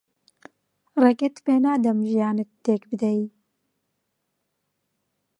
[1.01, 3.33] ڕێگەت پێ نادەم ژیانت تێک بدەیت.